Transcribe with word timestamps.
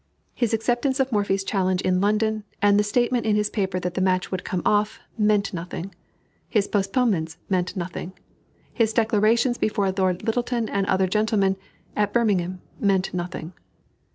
His 0.33 0.51
acceptance 0.51 0.99
of 0.99 1.11
Morphy's 1.11 1.43
challenge 1.43 1.83
in 1.83 2.01
London, 2.01 2.43
and 2.59 2.79
the 2.79 2.83
statement 2.83 3.23
in 3.27 3.35
his 3.35 3.51
paper 3.51 3.79
that 3.79 3.93
the 3.93 4.01
match 4.01 4.31
would 4.31 4.43
come 4.43 4.63
off, 4.65 4.99
meant 5.15 5.53
nothing. 5.53 5.93
His 6.49 6.67
postponements 6.67 7.37
meant 7.49 7.75
nothing. 7.77 8.13
His 8.73 8.93
declarations 8.93 9.59
before 9.59 9.91
Lord 9.91 10.23
Lyttelton 10.23 10.69
and 10.69 10.87
other 10.87 11.05
gentlemen, 11.05 11.55
at 11.95 12.13
Birmingham, 12.13 12.61
meant 12.79 13.13
nothing. 13.13 13.53